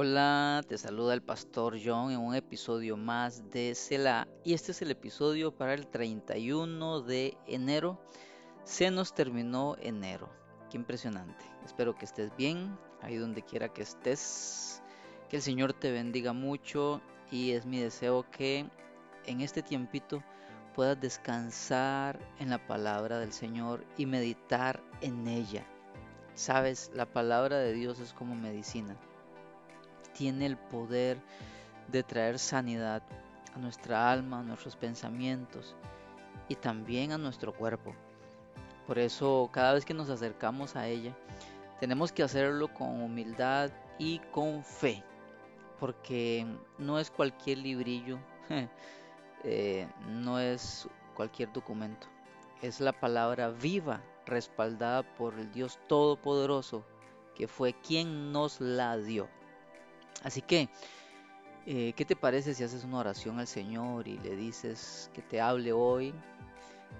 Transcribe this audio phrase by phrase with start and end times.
[0.00, 4.80] Hola, te saluda el pastor John en un episodio más de Selah y este es
[4.80, 8.00] el episodio para el 31 de enero.
[8.62, 10.28] Se nos terminó enero.
[10.70, 11.44] Qué impresionante.
[11.66, 14.84] Espero que estés bien, ahí donde quiera que estés.
[15.28, 17.00] Que el Señor te bendiga mucho
[17.32, 18.70] y es mi deseo que
[19.26, 20.22] en este tiempito
[20.76, 25.66] puedas descansar en la palabra del Señor y meditar en ella.
[26.36, 28.96] Sabes, la palabra de Dios es como medicina
[30.18, 31.16] tiene el poder
[31.86, 33.02] de traer sanidad
[33.54, 35.76] a nuestra alma, a nuestros pensamientos
[36.48, 37.94] y también a nuestro cuerpo.
[38.88, 41.16] Por eso cada vez que nos acercamos a ella,
[41.78, 45.04] tenemos que hacerlo con humildad y con fe,
[45.78, 46.44] porque
[46.78, 48.18] no es cualquier librillo,
[49.44, 52.08] eh, no es cualquier documento,
[52.60, 56.84] es la palabra viva, respaldada por el Dios Todopoderoso,
[57.36, 59.28] que fue quien nos la dio.
[60.22, 60.68] Así que,
[61.66, 65.40] eh, ¿qué te parece si haces una oración al Señor y le dices que te
[65.40, 66.14] hable hoy?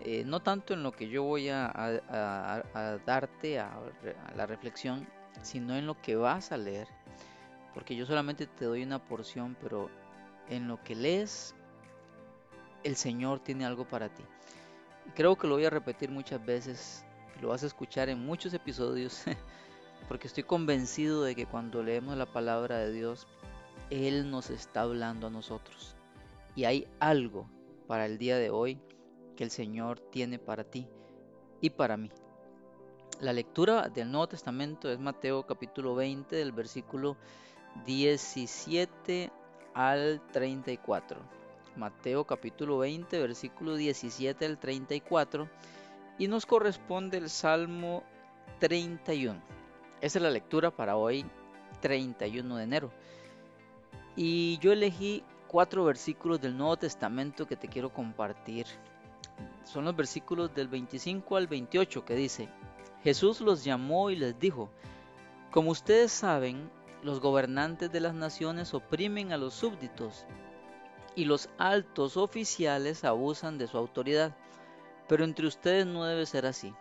[0.00, 3.80] Eh, no tanto en lo que yo voy a, darte a,
[4.36, 5.06] la reflexión,
[5.42, 6.86] sino en lo que vas a leer.
[7.74, 9.90] Porque yo solamente te doy una porción, pero
[10.48, 11.54] en lo que lees,
[12.84, 14.24] el Señor tiene algo para ti.
[15.14, 17.04] Creo que lo voy a repetir muchas veces,
[17.40, 19.24] lo vas a escuchar en muchos episodios
[20.08, 23.26] porque estoy convencido de que cuando leemos la palabra de Dios,
[23.90, 25.94] Él nos está hablando a nosotros.
[26.56, 27.48] Y hay algo
[27.86, 28.80] para el día de hoy
[29.36, 30.88] que el Señor tiene para ti
[31.60, 32.10] y para mí.
[33.20, 37.16] La lectura del Nuevo Testamento es Mateo capítulo 20 del versículo
[37.84, 39.30] 17
[39.74, 41.20] al 34.
[41.76, 45.48] Mateo capítulo 20 versículo 17 al 34
[46.18, 48.02] y nos corresponde el Salmo
[48.58, 49.57] 31.
[50.00, 51.24] Esa es la lectura para hoy,
[51.80, 52.90] 31 de enero.
[54.14, 58.66] Y yo elegí cuatro versículos del Nuevo Testamento que te quiero compartir.
[59.64, 62.48] Son los versículos del 25 al 28 que dice,
[63.02, 64.70] Jesús los llamó y les dijo,
[65.50, 66.70] como ustedes saben,
[67.02, 70.26] los gobernantes de las naciones oprimen a los súbditos
[71.16, 74.36] y los altos oficiales abusan de su autoridad,
[75.08, 76.72] pero entre ustedes no debe ser así.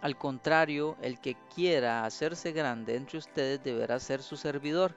[0.00, 4.94] Al contrario, el que quiera hacerse grande entre ustedes deberá ser su servidor,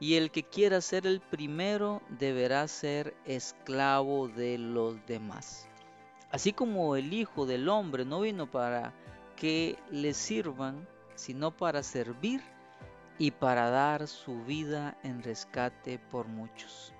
[0.00, 5.68] y el que quiera ser el primero deberá ser esclavo de los demás.
[6.30, 8.92] Así como el Hijo del Hombre no vino para
[9.36, 12.42] que le sirvan, sino para servir
[13.18, 16.92] y para dar su vida en rescate por muchos.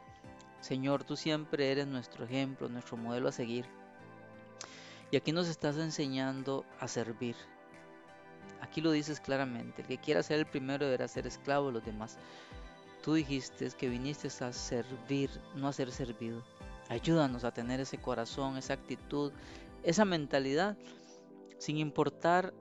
[0.60, 3.77] Señor, tú siempre eres nuestro ejemplo, nuestro modelo a seguir.
[5.10, 7.34] Y aquí nos estás enseñando a servir.
[8.60, 11.84] Aquí lo dices claramente, el que quiera ser el primero deberá ser esclavo de los
[11.84, 12.18] demás.
[13.02, 16.44] Tú dijiste que viniste a servir, no a ser servido.
[16.88, 19.32] Ayúdanos a tener ese corazón, esa actitud,
[19.82, 20.76] esa mentalidad,
[21.58, 22.52] sin importar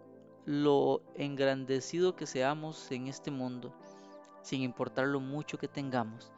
[0.45, 3.73] lo engrandecido que seamos en este mundo,
[4.41, 6.31] sin importar lo mucho que tengamos,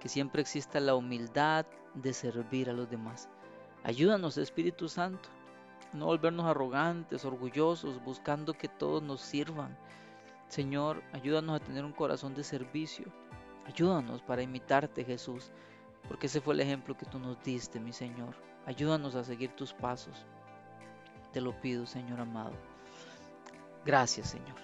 [0.00, 3.28] que siempre exista la humildad de servir a los demás.
[3.84, 5.28] Ayúdanos, Espíritu Santo,
[5.92, 9.76] no volvernos arrogantes, orgullosos, buscando que todos nos sirvan.
[10.48, 13.06] Señor, ayúdanos a tener un corazón de servicio.
[13.66, 15.50] Ayúdanos para imitarte, Jesús,
[16.08, 18.34] porque ese fue el ejemplo que tú nos diste, mi Señor.
[18.66, 20.26] Ayúdanos a seguir tus pasos.
[21.32, 22.52] Te lo pido, Señor amado.
[23.84, 24.56] Gracias, Señor.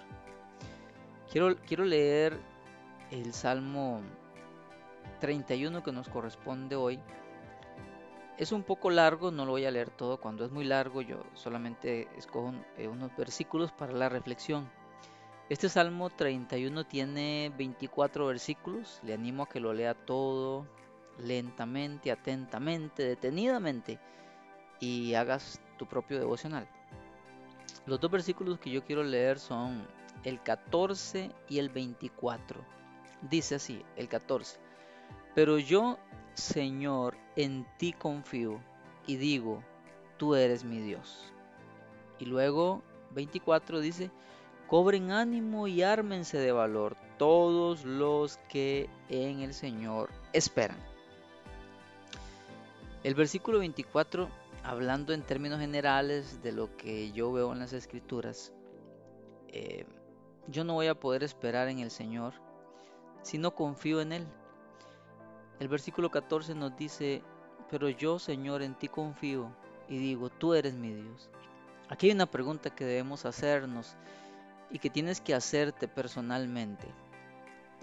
[1.31, 2.39] Quiero, quiero leer
[3.11, 4.01] el Salmo
[5.19, 6.99] 31 que nos corresponde hoy
[8.39, 10.15] es un poco largo, no lo voy a leer todo.
[10.17, 14.71] Cuando es muy largo, yo solamente escojo eh, unos versículos para la reflexión.
[15.49, 19.01] Este Salmo 31 tiene 24 versículos.
[19.03, 20.65] Le animo a que lo lea todo
[21.17, 23.99] lentamente, atentamente, detenidamente
[24.79, 26.65] y hagas tu propio devocional.
[27.85, 29.85] Los dos versículos que yo quiero leer son
[30.23, 32.63] el 14 y el 24.
[33.29, 34.68] Dice así, el 14.
[35.35, 35.97] Pero yo
[36.39, 38.61] Señor, en ti confío
[39.05, 39.61] y digo,
[40.17, 41.33] tú eres mi Dios.
[42.17, 42.81] Y luego
[43.11, 44.09] 24 dice,
[44.67, 50.77] cobren ánimo y ármense de valor todos los que en el Señor esperan.
[53.03, 54.29] El versículo 24,
[54.63, 58.53] hablando en términos generales de lo que yo veo en las escrituras,
[59.49, 59.85] eh,
[60.47, 62.33] yo no voy a poder esperar en el Señor
[63.21, 64.27] si no confío en Él.
[65.59, 67.21] El versículo 14 nos dice,
[67.69, 69.51] pero yo Señor en ti confío
[69.89, 71.29] y digo, tú eres mi Dios.
[71.89, 73.95] Aquí hay una pregunta que debemos hacernos
[74.71, 76.87] y que tienes que hacerte personalmente.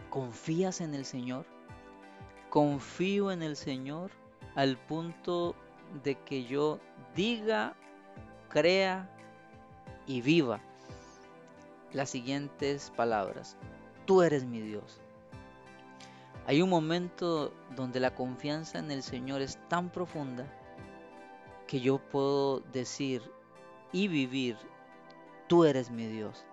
[0.08, 1.44] ¿Confías en el Señor?
[2.48, 4.10] Confío en el Señor
[4.54, 5.54] al punto
[6.02, 6.78] de que yo
[7.14, 7.74] diga,
[8.48, 9.10] crea
[10.06, 10.60] y viva
[11.92, 13.56] las siguientes palabras.
[14.06, 15.02] Tú eres mi Dios.
[16.46, 20.46] Hay un momento donde la confianza en el Señor es tan profunda
[21.66, 23.20] que yo puedo decir
[23.90, 24.56] y vivir,
[25.48, 26.46] tú eres mi Dios.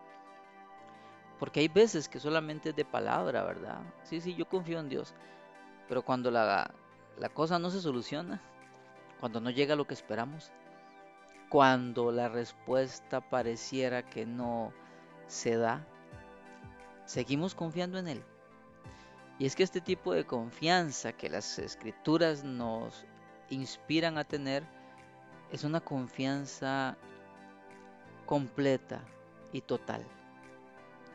[1.37, 3.81] Porque hay veces que solamente es de palabra, ¿verdad?
[4.01, 5.13] Sí, sí, yo confío en Dios.
[5.87, 6.73] Pero cuando la,
[7.19, 8.41] la cosa no se soluciona,
[9.19, 10.51] cuando no llega lo que esperamos,
[11.49, 14.73] cuando la respuesta pareciera que no
[15.27, 15.85] se da,
[17.05, 18.23] seguimos confiando en Él.
[19.43, 23.03] Y es que este tipo de confianza que las escrituras nos
[23.49, 24.63] inspiran a tener
[25.51, 26.97] es una confianza
[28.25, 29.03] completa
[29.51, 30.01] y total.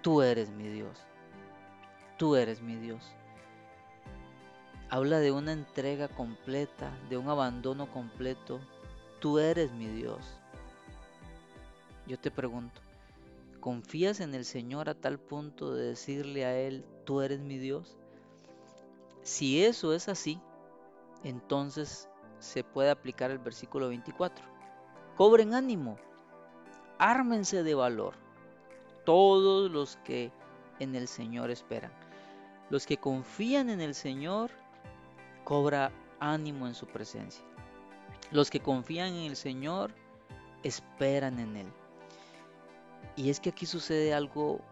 [0.02, 1.06] Tú eres mi Dios.
[2.18, 3.02] Tú eres mi Dios.
[4.90, 8.60] Habla de una entrega completa, de un abandono completo.
[9.20, 10.38] Tú eres mi Dios.
[12.06, 12.82] Yo te pregunto,
[13.60, 17.96] ¿confías en el Señor a tal punto de decirle a Él, tú eres mi Dios?
[19.28, 20.40] Si eso es así,
[21.22, 22.08] entonces
[22.38, 24.42] se puede aplicar el versículo 24.
[25.18, 25.98] Cobren ánimo,
[26.98, 28.14] ármense de valor,
[29.04, 30.32] todos los que
[30.78, 31.92] en el Señor esperan.
[32.70, 34.50] Los que confían en el Señor
[35.44, 37.44] cobra ánimo en su presencia.
[38.30, 39.92] Los que confían en el Señor
[40.62, 41.72] esperan en Él.
[43.14, 44.62] Y es que aquí sucede algo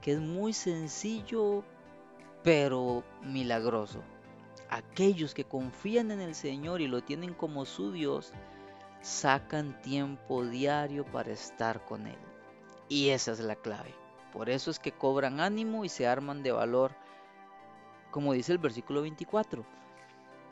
[0.00, 1.64] que es muy sencillo,
[2.42, 4.02] pero milagroso.
[4.70, 8.32] Aquellos que confían en el Señor y lo tienen como su Dios,
[9.00, 12.18] sacan tiempo diario para estar con Él.
[12.88, 13.94] Y esa es la clave.
[14.32, 16.92] Por eso es que cobran ánimo y se arman de valor,
[18.10, 19.64] como dice el versículo 24.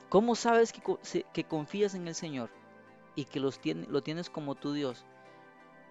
[0.09, 2.51] ¿Cómo sabes que, confías en el Señor
[3.17, 5.05] y que lo tienes como tu Dios?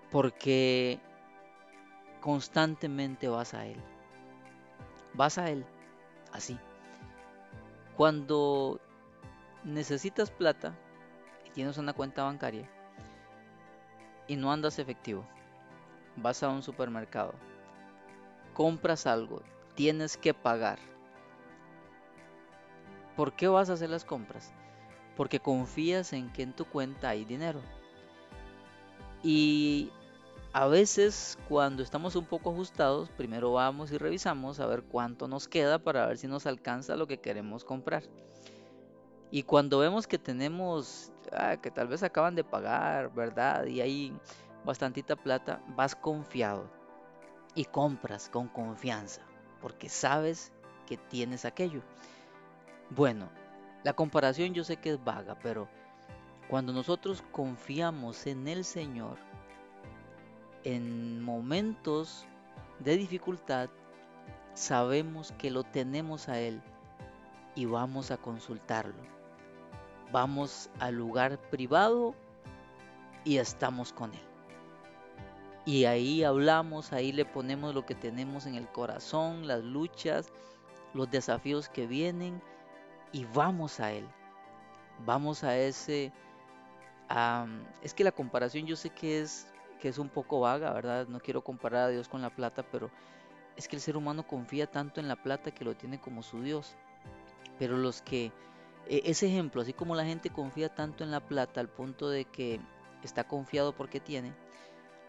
[0.09, 1.00] Porque
[2.21, 3.80] constantemente vas a Él.
[5.13, 5.65] Vas a Él
[6.35, 6.57] así.
[7.95, 8.79] Cuando
[9.63, 10.75] necesitas plata
[11.45, 12.69] y tienes una cuenta bancaria
[14.27, 15.25] y no andas efectivo,
[16.17, 17.33] vas a un supermercado,
[18.53, 19.41] compras algo,
[19.75, 20.79] tienes que pagar.
[23.15, 24.53] ¿Por qué vas a hacer las compras?
[25.15, 27.61] Porque confías en que en tu cuenta hay dinero.
[29.23, 29.89] Y
[30.56, 35.50] a veces cuando estamos un poco ajustados, primero vamos y revisamos a ver cuánto nos
[35.50, 38.04] queda para ver si nos alcanza lo que queremos comprar.
[39.31, 43.66] Y cuando vemos que tenemos, ah, que tal vez acaban de pagar, ¿verdad?
[43.66, 44.18] Y hay
[44.63, 46.72] bastantita plata, vas confiado
[47.54, 49.24] y compras con confianza,
[49.60, 50.54] porque sabes
[50.88, 51.81] que tienes aquello.
[52.92, 53.28] Bueno,
[53.84, 55.68] la comparación yo sé que es vaga, pero
[56.48, 59.18] cuando nosotros confiamos en el Señor,
[60.65, 62.25] en momentos
[62.79, 63.69] de dificultad
[64.56, 66.62] sabemos que lo tenemos a Él
[67.53, 69.15] y vamos a consultarlo.
[70.12, 72.15] Vamos al lugar privado
[73.23, 74.19] y estamos con Él.
[75.65, 80.31] Y ahí hablamos, ahí le ponemos lo que tenemos en el corazón, las luchas,
[80.94, 82.41] los desafíos que vienen
[83.11, 84.07] y vamos a Él.
[85.06, 86.11] Vamos a ese...
[87.83, 89.47] es que la comparación yo sé que es
[89.79, 91.07] que es un poco vaga, ¿verdad?
[91.07, 92.89] No quiero comparar a Dios con la plata, pero
[93.55, 96.41] es que el ser humano confía tanto en la plata que lo tiene como su
[96.41, 96.75] Dios.
[97.59, 98.31] Pero los que,
[98.87, 102.25] e, ese ejemplo, así como la gente confía tanto en la plata al punto de
[102.25, 102.59] que
[103.03, 104.33] está confiado porque tiene,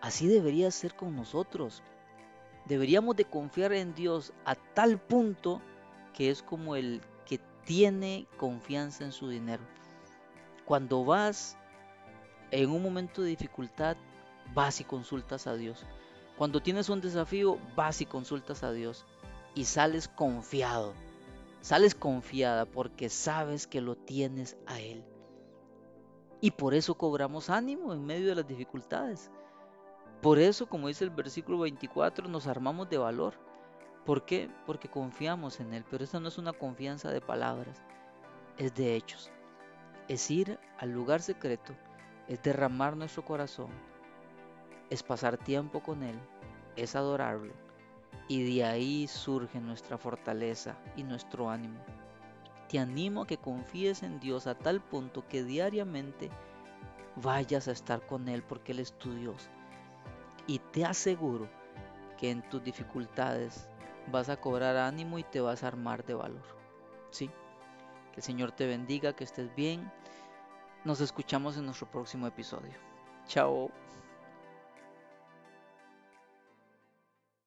[0.00, 1.82] así debería ser con nosotros.
[2.66, 5.60] Deberíamos de confiar en Dios a tal punto
[6.12, 9.62] que es como el que tiene confianza en su dinero.
[10.64, 11.56] Cuando vas
[12.50, 13.96] en un momento de dificultad,
[14.56, 15.84] vas y consultas a Dios.
[16.38, 19.04] Cuando tienes un desafío, vas y consultas a Dios.
[19.54, 20.94] Y sales confiado.
[21.60, 25.04] Sales confiada porque sabes que lo tienes a Él.
[26.40, 29.30] Y por eso cobramos ánimo en medio de las dificultades.
[30.22, 33.34] Por eso, como dice el versículo 24, nos armamos de valor.
[34.06, 34.48] ¿Por qué?
[34.64, 35.84] Porque confiamos en Él.
[35.90, 37.82] Pero esta no es una confianza de palabras,
[38.56, 39.30] es de hechos.
[40.08, 41.74] Es ir al lugar secreto,
[42.28, 43.70] es derramar nuestro corazón,
[44.90, 46.18] es pasar tiempo con Él,
[46.76, 47.52] es adorarlo,
[48.28, 51.78] y de ahí surge nuestra fortaleza y nuestro ánimo.
[52.68, 56.30] Te animo a que confíes en Dios a tal punto que diariamente
[57.16, 59.48] vayas a estar con Él porque Él es tu Dios.
[60.46, 61.48] Y te aseguro
[62.18, 63.68] que en tus dificultades
[64.10, 66.44] vas a cobrar ánimo y te vas a armar de valor.
[67.10, 67.28] ¿Sí?
[68.12, 69.90] Que el Señor te bendiga, que estés bien.
[70.84, 72.74] Nos escuchamos en nuestro próximo episodio.
[73.26, 73.70] Chao.